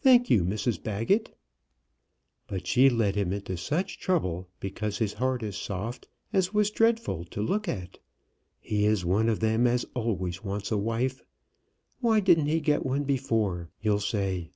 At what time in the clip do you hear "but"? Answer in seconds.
2.48-2.66